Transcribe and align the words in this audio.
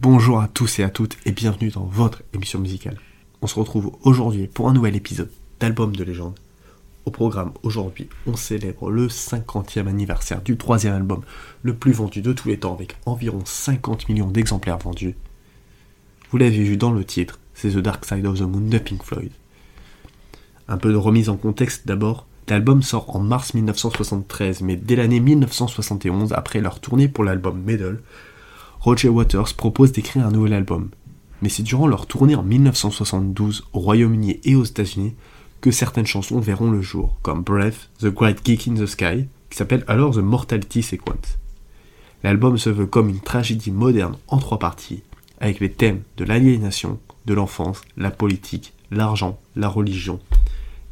Bonjour 0.00 0.40
à 0.40 0.48
tous 0.48 0.78
et 0.78 0.84
à 0.84 0.90
toutes 0.90 1.16
et 1.26 1.32
bienvenue 1.32 1.70
dans 1.70 1.84
votre 1.84 2.22
émission 2.32 2.60
musicale. 2.60 2.98
On 3.42 3.48
se 3.48 3.58
retrouve 3.58 3.96
aujourd'hui 4.02 4.46
pour 4.46 4.68
un 4.68 4.72
nouvel 4.72 4.94
épisode 4.94 5.30
d'Album 5.58 5.96
de 5.96 6.04
légende. 6.04 6.38
Au 7.06 7.10
programme 7.10 7.52
aujourd'hui, 7.64 8.08
on 8.26 8.36
célèbre 8.36 8.90
le 8.90 9.08
50e 9.08 9.88
anniversaire 9.88 10.42
du 10.42 10.56
troisième 10.56 10.94
album 10.94 11.22
le 11.62 11.74
plus 11.74 11.92
vendu 11.92 12.22
de 12.22 12.32
tous 12.32 12.48
les 12.48 12.60
temps 12.60 12.74
avec 12.74 12.96
environ 13.04 13.42
50 13.44 14.08
millions 14.08 14.30
d'exemplaires 14.30 14.78
vendus. 14.78 15.16
Vous 16.30 16.38
l'avez 16.38 16.62
vu 16.62 16.76
dans 16.76 16.92
le 16.92 17.04
titre, 17.04 17.40
c'est 17.54 17.70
The 17.70 17.78
Dark 17.78 18.04
Side 18.04 18.26
of 18.26 18.38
the 18.38 18.42
Moon 18.42 18.68
de 18.68 18.78
Pink 18.78 19.02
Floyd. 19.02 19.32
Un 20.68 20.78
peu 20.78 20.92
de 20.92 20.96
remise 20.96 21.30
en 21.30 21.36
contexte 21.36 21.86
d'abord, 21.88 22.27
l'album 22.50 22.82
sort 22.82 23.14
en 23.14 23.20
mars 23.20 23.54
1973, 23.54 24.62
mais 24.62 24.76
dès 24.76 24.96
l'année 24.96 25.20
1971, 25.20 26.32
après 26.32 26.60
leur 26.60 26.80
tournée 26.80 27.08
pour 27.08 27.24
l'album 27.24 27.60
Medal, 27.62 28.00
Roger 28.80 29.08
Waters 29.08 29.54
propose 29.54 29.92
d'écrire 29.92 30.26
un 30.26 30.30
nouvel 30.30 30.52
album. 30.52 30.90
Mais 31.42 31.48
c'est 31.48 31.62
durant 31.62 31.86
leur 31.86 32.06
tournée 32.06 32.34
en 32.34 32.42
1972 32.42 33.64
au 33.72 33.80
Royaume-Uni 33.80 34.40
et 34.44 34.54
aux 34.54 34.64
États-Unis 34.64 35.14
que 35.60 35.70
certaines 35.70 36.06
chansons 36.06 36.40
verront 36.40 36.70
le 36.70 36.82
jour, 36.82 37.16
comme 37.22 37.42
Breath, 37.42 37.90
The 38.00 38.06
Great 38.06 38.38
Geek 38.44 38.68
in 38.68 38.74
the 38.74 38.86
Sky, 38.86 39.26
qui 39.50 39.56
s'appelle 39.56 39.84
alors 39.88 40.14
The 40.14 40.18
Mortality 40.18 40.82
Sequence. 40.82 41.38
L'album 42.22 42.58
se 42.58 42.70
veut 42.70 42.86
comme 42.86 43.08
une 43.08 43.20
tragédie 43.20 43.70
moderne 43.70 44.16
en 44.28 44.38
trois 44.38 44.58
parties, 44.58 45.02
avec 45.40 45.60
les 45.60 45.70
thèmes 45.70 46.02
de 46.16 46.24
l'aliénation, 46.24 46.98
de 47.26 47.34
l'enfance, 47.34 47.82
la 47.96 48.10
politique, 48.10 48.72
l'argent, 48.90 49.38
la 49.54 49.68
religion, 49.68 50.18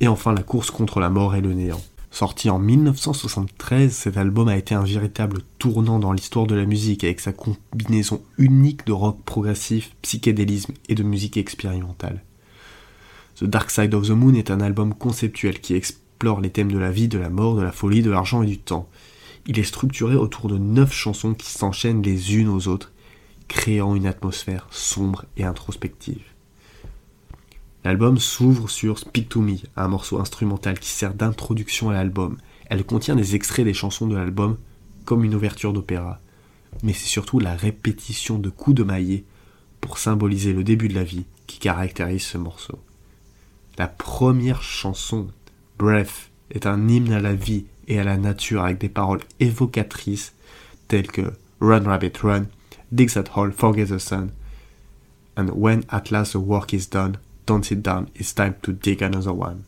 et 0.00 0.08
enfin 0.08 0.32
la 0.32 0.42
course 0.42 0.70
contre 0.70 1.00
la 1.00 1.10
mort 1.10 1.34
et 1.34 1.40
le 1.40 1.52
néant. 1.52 1.80
Sorti 2.10 2.48
en 2.48 2.58
1973, 2.58 3.92
cet 3.92 4.16
album 4.16 4.48
a 4.48 4.56
été 4.56 4.74
un 4.74 4.82
véritable 4.82 5.42
tournant 5.58 5.98
dans 5.98 6.12
l'histoire 6.12 6.46
de 6.46 6.54
la 6.54 6.64
musique 6.64 7.04
avec 7.04 7.20
sa 7.20 7.32
combinaison 7.32 8.22
unique 8.38 8.86
de 8.86 8.92
rock 8.92 9.22
progressif, 9.24 9.94
psychédélisme 10.02 10.72
et 10.88 10.94
de 10.94 11.02
musique 11.02 11.36
expérimentale. 11.36 12.22
The 13.38 13.44
Dark 13.44 13.70
Side 13.70 13.94
of 13.94 14.08
the 14.08 14.12
Moon 14.12 14.34
est 14.34 14.50
un 14.50 14.60
album 14.60 14.94
conceptuel 14.94 15.60
qui 15.60 15.74
explore 15.74 16.40
les 16.40 16.50
thèmes 16.50 16.72
de 16.72 16.78
la 16.78 16.90
vie, 16.90 17.08
de 17.08 17.18
la 17.18 17.28
mort, 17.28 17.56
de 17.56 17.62
la 17.62 17.72
folie, 17.72 18.02
de 18.02 18.10
l'argent 18.10 18.42
et 18.42 18.46
du 18.46 18.58
temps. 18.58 18.88
Il 19.46 19.58
est 19.58 19.64
structuré 19.64 20.16
autour 20.16 20.48
de 20.48 20.58
neuf 20.58 20.92
chansons 20.92 21.34
qui 21.34 21.50
s'enchaînent 21.50 22.02
les 22.02 22.36
unes 22.36 22.48
aux 22.48 22.68
autres, 22.68 22.92
créant 23.46 23.94
une 23.94 24.06
atmosphère 24.06 24.66
sombre 24.70 25.26
et 25.36 25.44
introspective. 25.44 26.24
L'album 27.88 28.18
s'ouvre 28.18 28.68
sur 28.68 28.98
Speak 28.98 29.30
to 29.30 29.40
Me, 29.40 29.56
un 29.74 29.88
morceau 29.88 30.20
instrumental 30.20 30.78
qui 30.78 30.90
sert 30.90 31.14
d'introduction 31.14 31.88
à 31.88 31.94
l'album. 31.94 32.36
Elle 32.66 32.84
contient 32.84 33.16
des 33.16 33.34
extraits 33.34 33.64
des 33.64 33.72
chansons 33.72 34.06
de 34.06 34.14
l'album, 34.14 34.58
comme 35.06 35.24
une 35.24 35.34
ouverture 35.34 35.72
d'opéra. 35.72 36.20
Mais 36.82 36.92
c'est 36.92 37.08
surtout 37.08 37.38
la 37.38 37.54
répétition 37.54 38.38
de 38.38 38.50
coups 38.50 38.76
de 38.76 38.82
maillet 38.82 39.24
pour 39.80 39.96
symboliser 39.96 40.52
le 40.52 40.64
début 40.64 40.88
de 40.88 40.94
la 40.96 41.02
vie 41.02 41.24
qui 41.46 41.60
caractérise 41.60 42.24
ce 42.24 42.36
morceau. 42.36 42.78
La 43.78 43.88
première 43.88 44.62
chanson, 44.62 45.28
Breath, 45.78 46.28
est 46.50 46.66
un 46.66 46.88
hymne 46.88 47.14
à 47.14 47.20
la 47.20 47.32
vie 47.32 47.64
et 47.86 47.98
à 47.98 48.04
la 48.04 48.18
nature 48.18 48.64
avec 48.64 48.76
des 48.76 48.90
paroles 48.90 49.22
évocatrices 49.40 50.34
telles 50.88 51.10
que 51.10 51.32
Run 51.62 51.84
Rabbit 51.84 52.18
Run, 52.22 52.48
Dig 52.92 53.10
that 53.14 53.30
hole, 53.34 53.50
forget 53.50 53.86
the 53.86 53.98
sun, 53.98 54.32
and 55.38 55.48
when 55.54 55.84
at 55.88 56.10
last 56.10 56.32
the 56.32 56.36
work 56.36 56.74
is 56.74 56.86
done, 56.90 57.16
Don't 57.48 57.62
sit 57.62 57.80
down, 57.80 58.08
it's 58.14 58.34
time 58.34 58.56
to 58.60 58.72
dig 58.72 59.02
another 59.02 59.32
one. 59.32 59.62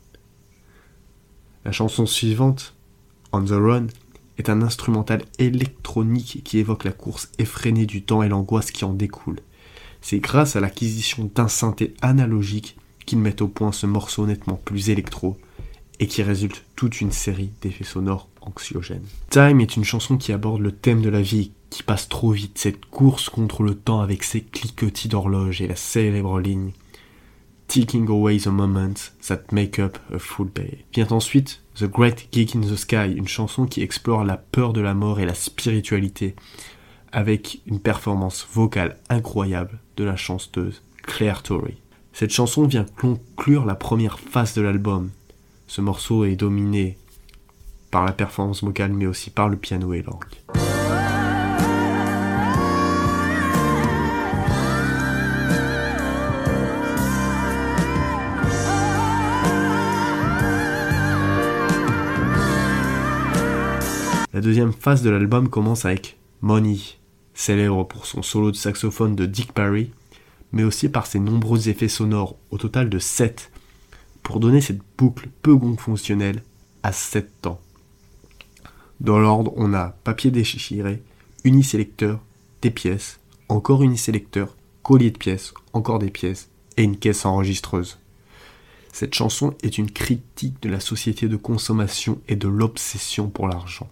La 1.64 1.72
chanson 1.72 2.04
suivante, 2.04 2.74
On 3.32 3.42
the 3.42 3.52
Run, 3.52 3.86
est 4.36 4.50
un 4.50 4.60
instrumental 4.60 5.22
électronique 5.38 6.42
qui 6.44 6.58
évoque 6.58 6.84
la 6.84 6.92
course 6.92 7.32
effrénée 7.38 7.86
du 7.86 8.02
temps 8.02 8.22
et 8.22 8.28
l'angoisse 8.28 8.70
qui 8.70 8.84
en 8.84 8.92
découle. 8.92 9.40
C'est 10.02 10.18
grâce 10.18 10.56
à 10.56 10.60
l'acquisition 10.60 11.30
d'un 11.34 11.48
synthé 11.48 11.94
analogique 12.02 12.76
qu'ils 13.06 13.18
mettent 13.18 13.40
au 13.40 13.48
point 13.48 13.72
ce 13.72 13.86
morceau 13.86 14.26
nettement 14.26 14.60
plus 14.62 14.90
électro 14.90 15.38
et 16.00 16.06
qui 16.06 16.22
résulte 16.22 16.66
toute 16.76 17.00
une 17.00 17.12
série 17.12 17.50
d'effets 17.62 17.84
sonores 17.84 18.28
anxiogènes. 18.42 19.06
Time 19.30 19.62
est 19.62 19.76
une 19.76 19.84
chanson 19.84 20.18
qui 20.18 20.34
aborde 20.34 20.60
le 20.60 20.72
thème 20.72 21.00
de 21.00 21.08
la 21.08 21.22
vie 21.22 21.52
qui 21.70 21.82
passe 21.82 22.10
trop 22.10 22.32
vite, 22.32 22.58
cette 22.58 22.84
course 22.84 23.30
contre 23.30 23.62
le 23.62 23.74
temps 23.74 24.02
avec 24.02 24.22
ses 24.22 24.42
cliquetis 24.42 25.08
d'horloge 25.08 25.62
et 25.62 25.66
la 25.66 25.76
célèbre 25.76 26.40
ligne 26.40 26.72
Taking 27.70 28.10
Away 28.10 28.38
the 28.38 28.48
Moments 28.48 29.12
That 29.28 29.52
Make 29.52 29.78
Up 29.78 29.96
a 30.12 30.18
Full 30.18 30.48
Day. 30.52 30.84
Vient 30.92 31.12
ensuite 31.12 31.60
The 31.76 31.84
Great 31.84 32.26
Geek 32.32 32.56
in 32.56 32.62
the 32.62 32.74
Sky, 32.74 33.14
une 33.16 33.28
chanson 33.28 33.66
qui 33.66 33.80
explore 33.80 34.24
la 34.24 34.38
peur 34.38 34.72
de 34.72 34.80
la 34.80 34.92
mort 34.92 35.20
et 35.20 35.24
la 35.24 35.34
spiritualité, 35.34 36.34
avec 37.12 37.60
une 37.66 37.78
performance 37.78 38.44
vocale 38.52 38.98
incroyable 39.08 39.78
de 39.96 40.02
la 40.02 40.16
chanteuse 40.16 40.82
Claire 41.04 41.44
Torrey. 41.44 41.76
Cette 42.12 42.32
chanson 42.32 42.66
vient 42.66 42.86
conclure 43.00 43.64
la 43.64 43.76
première 43.76 44.18
phase 44.18 44.52
de 44.54 44.62
l'album. 44.62 45.10
Ce 45.68 45.80
morceau 45.80 46.24
est 46.24 46.34
dominé 46.34 46.98
par 47.92 48.04
la 48.04 48.10
performance 48.10 48.64
vocale 48.64 48.92
mais 48.92 49.06
aussi 49.06 49.30
par 49.30 49.48
le 49.48 49.56
piano 49.56 49.94
et 49.94 50.02
l'orgue. 50.02 50.49
La 64.32 64.40
deuxième 64.40 64.72
phase 64.72 65.02
de 65.02 65.10
l'album 65.10 65.48
commence 65.48 65.84
avec 65.84 66.16
Money, 66.40 66.78
célèbre 67.34 67.82
pour 67.82 68.06
son 68.06 68.22
solo 68.22 68.52
de 68.52 68.56
saxophone 68.56 69.16
de 69.16 69.26
Dick 69.26 69.52
Parry, 69.52 69.90
mais 70.52 70.62
aussi 70.62 70.88
par 70.88 71.06
ses 71.06 71.18
nombreux 71.18 71.68
effets 71.68 71.88
sonores, 71.88 72.36
au 72.52 72.56
total 72.56 72.88
de 72.88 73.00
7, 73.00 73.50
pour 74.22 74.38
donner 74.38 74.60
cette 74.60 74.82
boucle 74.96 75.28
peu 75.42 75.58
fonctionnelle 75.76 76.44
à 76.84 76.92
7 76.92 77.42
temps. 77.42 77.60
Dans 79.00 79.18
l'ordre, 79.18 79.52
on 79.56 79.74
a 79.74 79.96
papier 80.04 80.30
déchiré, 80.30 81.02
unisélecteur, 81.42 82.20
des 82.62 82.70
pièces, 82.70 83.18
encore 83.48 83.82
unisélecteur, 83.82 84.56
collier 84.84 85.10
de 85.10 85.18
pièces, 85.18 85.54
encore 85.72 85.98
des 85.98 86.10
pièces, 86.10 86.50
et 86.76 86.84
une 86.84 86.98
caisse 86.98 87.26
enregistreuse. 87.26 87.98
Cette 88.92 89.14
chanson 89.14 89.54
est 89.64 89.76
une 89.76 89.90
critique 89.90 90.62
de 90.62 90.68
la 90.68 90.78
société 90.78 91.26
de 91.26 91.36
consommation 91.36 92.20
et 92.28 92.36
de 92.36 92.46
l'obsession 92.46 93.28
pour 93.28 93.48
l'argent. 93.48 93.90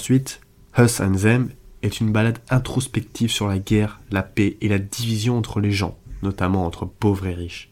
Ensuite, 0.00 0.40
Us 0.78 1.00
and 1.00 1.16
Them 1.16 1.50
est 1.82 2.00
une 2.00 2.10
balade 2.10 2.38
introspective 2.48 3.30
sur 3.30 3.48
la 3.48 3.58
guerre, 3.58 4.00
la 4.10 4.22
paix 4.22 4.56
et 4.60 4.68
la 4.68 4.78
division 4.78 5.36
entre 5.36 5.60
les 5.60 5.72
gens, 5.72 5.98
notamment 6.22 6.64
entre 6.64 6.86
pauvres 6.86 7.26
et 7.26 7.34
riches. 7.34 7.69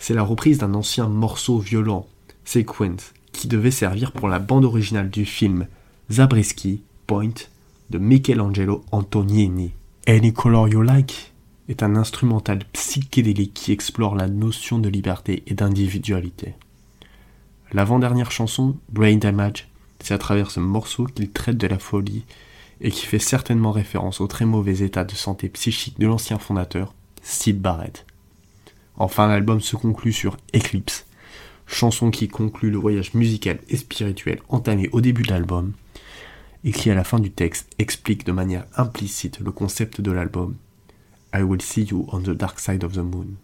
C'est 0.00 0.14
la 0.14 0.22
reprise 0.22 0.56
d'un 0.56 0.72
ancien 0.72 1.08
morceau 1.08 1.58
violent, 1.58 2.06
Sequence, 2.46 3.12
qui 3.32 3.48
devait 3.48 3.70
servir 3.70 4.12
pour 4.12 4.28
la 4.28 4.38
bande 4.38 4.64
originale 4.64 5.10
du 5.10 5.26
film 5.26 5.66
Zabriskie 6.10 6.82
Point 7.06 7.34
de 7.90 7.98
Michelangelo 7.98 8.82
Antonioni. 8.92 9.72
Any 10.08 10.32
Color 10.32 10.68
You 10.68 10.80
Like 10.80 11.32
est 11.68 11.82
un 11.82 11.96
instrumental 11.96 12.60
psychédélique 12.72 13.52
qui 13.52 13.72
explore 13.72 14.16
la 14.16 14.26
notion 14.26 14.78
de 14.78 14.88
liberté 14.88 15.42
et 15.46 15.52
d'individualité. 15.52 16.54
L'avant-dernière 17.70 18.32
chanson, 18.32 18.78
Brain 18.88 19.16
Damage, 19.16 19.68
c'est 20.00 20.14
à 20.14 20.18
travers 20.18 20.50
ce 20.50 20.60
morceau 20.60 21.04
qu'il 21.04 21.30
traite 21.30 21.58
de 21.58 21.66
la 21.66 21.78
folie 21.78 22.24
et 22.80 22.90
qui 22.90 23.04
fait 23.04 23.18
certainement 23.18 23.70
référence 23.70 24.22
au 24.22 24.26
très 24.26 24.46
mauvais 24.46 24.78
état 24.78 25.04
de 25.04 25.12
santé 25.12 25.50
psychique 25.50 26.00
de 26.00 26.06
l'ancien 26.06 26.38
fondateur, 26.38 26.94
Sid 27.22 27.60
Barrett. 27.60 28.06
Enfin, 29.00 29.28
l'album 29.28 29.62
se 29.62 29.76
conclut 29.76 30.12
sur 30.12 30.36
Eclipse, 30.54 31.06
chanson 31.66 32.10
qui 32.10 32.28
conclut 32.28 32.70
le 32.70 32.76
voyage 32.76 33.14
musical 33.14 33.58
et 33.70 33.78
spirituel 33.78 34.40
entamé 34.50 34.90
au 34.92 35.00
début 35.00 35.22
de 35.22 35.30
l'album, 35.30 35.72
et 36.64 36.70
qui 36.70 36.90
à 36.90 36.94
la 36.94 37.02
fin 37.02 37.18
du 37.18 37.30
texte 37.30 37.70
explique 37.78 38.26
de 38.26 38.32
manière 38.32 38.66
implicite 38.76 39.40
le 39.40 39.52
concept 39.52 40.02
de 40.02 40.12
l'album 40.12 40.54
I 41.34 41.40
will 41.40 41.62
see 41.62 41.84
you 41.84 42.04
on 42.12 42.20
the 42.20 42.36
dark 42.36 42.60
side 42.60 42.84
of 42.84 42.92
the 42.92 42.98
moon. 42.98 43.38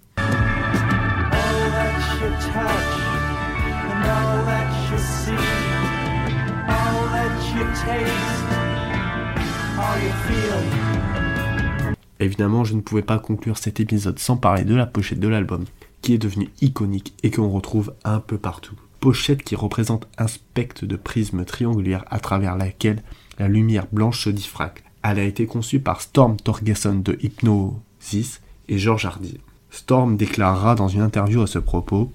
Évidemment, 12.21 12.65
je 12.65 12.75
ne 12.75 12.81
pouvais 12.81 13.03
pas 13.03 13.19
conclure 13.19 13.59
cet 13.59 13.81
épisode 13.81 14.19
sans 14.19 14.37
parler 14.37 14.65
de 14.65 14.75
la 14.75 14.87
pochette 14.87 15.21
de 15.21 15.29
l'album, 15.29 15.65
qui 16.03 16.15
est 16.15 16.19
devenu 16.19 16.51
iconique 16.61 17.15
et 17.23 17.31
qu'on 17.31 17.51
retrouve 17.51 17.95
un 18.05 18.21
peu 18.21 18.39
partout. 18.39 18.75
Pochette 19.01 19.43
qui 19.43 19.55
représente 19.55 20.09
un 20.17 20.27
spectre 20.27 20.87
de 20.87 20.97
prisme 20.97 21.45
triangulaire 21.45 22.05
à 22.09 22.19
travers 22.19 22.57
laquelle 22.57 23.03
la 23.39 23.49
lumière 23.49 23.87
blanche 23.93 24.25
se 24.25 24.31
diffracte. 24.31 24.83
Elle 25.03 25.19
a 25.19 25.25
été 25.25 25.47
conçue 25.47 25.79
par 25.79 26.01
Storm 26.01 26.37
Torgerson 26.37 26.97
de 26.97 27.19
Hypnosis 27.23 28.41
et 28.69 28.79
George 28.79 29.05
Hardy. 29.05 29.39
Storm 29.71 30.17
déclarera 30.17 30.75
dans 30.75 30.89
une 30.89 31.03
interview 31.03 31.43
à 31.43 31.47
ce 31.47 31.59
propos 31.59 32.11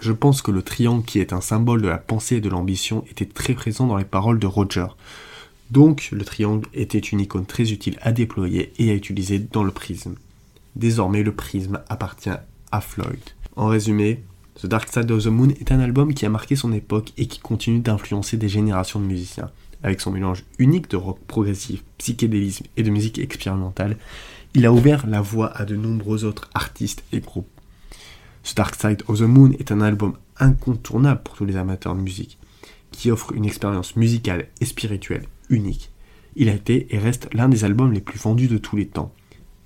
Je 0.00 0.12
pense 0.12 0.40
que 0.40 0.52
le 0.52 0.62
triangle, 0.62 1.04
qui 1.04 1.18
est 1.18 1.32
un 1.32 1.40
symbole 1.40 1.82
de 1.82 1.88
la 1.88 1.98
pensée 1.98 2.36
et 2.36 2.40
de 2.40 2.48
l'ambition, 2.48 3.04
était 3.10 3.26
très 3.26 3.54
présent 3.54 3.86
dans 3.86 3.96
les 3.96 4.04
paroles 4.04 4.38
de 4.38 4.46
Roger. 4.46 4.86
Donc, 5.70 6.08
le 6.12 6.24
triangle 6.24 6.68
était 6.74 6.98
une 6.98 7.20
icône 7.20 7.46
très 7.46 7.72
utile 7.72 7.98
à 8.02 8.12
déployer 8.12 8.72
et 8.78 8.90
à 8.90 8.94
utiliser 8.94 9.38
dans 9.38 9.64
le 9.64 9.70
prisme. 9.70 10.14
Désormais, 10.76 11.22
le 11.22 11.34
prisme 11.34 11.80
appartient 11.88 12.30
à 12.70 12.80
Floyd. 12.80 13.20
En 13.56 13.66
résumé, 13.66 14.22
The 14.60 14.66
Dark 14.66 14.88
Side 14.88 15.10
of 15.10 15.24
the 15.24 15.28
Moon 15.28 15.48
est 15.48 15.72
un 15.72 15.80
album 15.80 16.14
qui 16.14 16.26
a 16.26 16.28
marqué 16.28 16.54
son 16.54 16.72
époque 16.72 17.12
et 17.16 17.26
qui 17.26 17.40
continue 17.40 17.80
d'influencer 17.80 18.36
des 18.36 18.48
générations 18.48 19.00
de 19.00 19.06
musiciens. 19.06 19.50
Avec 19.82 20.00
son 20.00 20.10
mélange 20.10 20.44
unique 20.58 20.90
de 20.90 20.96
rock 20.96 21.18
progressif, 21.26 21.82
psychédélisme 21.98 22.66
et 22.76 22.82
de 22.82 22.90
musique 22.90 23.18
expérimentale, 23.18 23.96
il 24.54 24.66
a 24.66 24.72
ouvert 24.72 25.06
la 25.06 25.20
voie 25.20 25.56
à 25.56 25.64
de 25.64 25.76
nombreux 25.76 26.24
autres 26.24 26.48
artistes 26.54 27.02
et 27.12 27.20
groupes. 27.20 27.48
The 28.44 28.56
Dark 28.56 28.74
Side 28.74 29.02
of 29.08 29.18
the 29.18 29.22
Moon 29.22 29.52
est 29.58 29.72
un 29.72 29.80
album 29.80 30.14
incontournable 30.38 31.22
pour 31.22 31.34
tous 31.34 31.44
les 31.44 31.56
amateurs 31.56 31.94
de 31.94 32.00
musique, 32.00 32.38
qui 32.94 33.10
offre 33.10 33.32
une 33.32 33.44
expérience 33.44 33.96
musicale 33.96 34.48
et 34.60 34.64
spirituelle 34.64 35.26
unique. 35.50 35.90
Il 36.36 36.48
a 36.48 36.54
été 36.54 36.94
et 36.94 36.98
reste 36.98 37.28
l'un 37.32 37.48
des 37.48 37.64
albums 37.64 37.92
les 37.92 38.00
plus 38.00 38.18
vendus 38.18 38.48
de 38.48 38.58
tous 38.58 38.76
les 38.76 38.86
temps. 38.86 39.14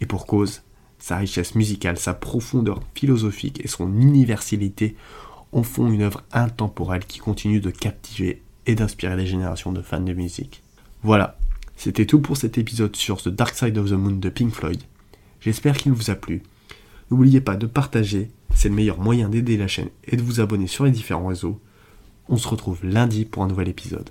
Et 0.00 0.06
pour 0.06 0.26
cause, 0.26 0.62
sa 0.98 1.16
richesse 1.16 1.54
musicale, 1.54 1.98
sa 1.98 2.14
profondeur 2.14 2.80
philosophique 2.94 3.60
et 3.64 3.68
son 3.68 3.92
universalité 3.96 4.96
en 5.52 5.62
font 5.62 5.90
une 5.90 6.02
œuvre 6.02 6.22
intemporelle 6.32 7.06
qui 7.06 7.20
continue 7.20 7.60
de 7.60 7.70
captiver 7.70 8.42
et 8.66 8.74
d'inspirer 8.74 9.16
des 9.16 9.26
générations 9.26 9.72
de 9.72 9.80
fans 9.80 10.00
de 10.00 10.12
musique. 10.12 10.62
Voilà, 11.02 11.38
c'était 11.76 12.06
tout 12.06 12.20
pour 12.20 12.36
cet 12.36 12.58
épisode 12.58 12.96
sur 12.96 13.22
The 13.22 13.28
Dark 13.28 13.54
Side 13.54 13.78
of 13.78 13.88
the 13.88 13.94
Moon 13.94 14.16
de 14.16 14.28
Pink 14.28 14.52
Floyd. 14.52 14.82
J'espère 15.40 15.76
qu'il 15.76 15.92
vous 15.92 16.10
a 16.10 16.16
plu. 16.16 16.42
N'oubliez 17.10 17.40
pas 17.40 17.56
de 17.56 17.66
partager, 17.66 18.30
c'est 18.54 18.68
le 18.68 18.74
meilleur 18.74 19.00
moyen 19.00 19.28
d'aider 19.28 19.56
la 19.56 19.68
chaîne 19.68 19.88
et 20.04 20.16
de 20.16 20.22
vous 20.22 20.40
abonner 20.40 20.66
sur 20.66 20.84
les 20.84 20.90
différents 20.90 21.28
réseaux. 21.28 21.60
On 22.28 22.36
se 22.36 22.46
retrouve 22.46 22.84
lundi 22.84 23.24
pour 23.24 23.42
un 23.42 23.48
nouvel 23.48 23.68
épisode. 23.68 24.06